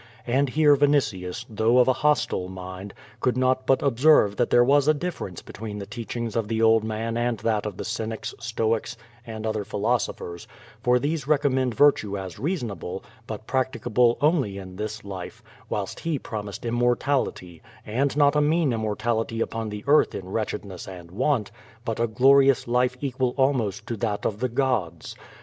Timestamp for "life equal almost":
22.67-23.85